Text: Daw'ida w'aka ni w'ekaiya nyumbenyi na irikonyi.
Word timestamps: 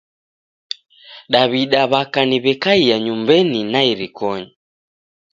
Daw'ida 1.31 1.81
w'aka 1.91 2.21
ni 2.29 2.37
w'ekaiya 2.43 2.97
nyumbenyi 3.05 3.61
na 3.71 3.79
irikonyi. 3.91 4.49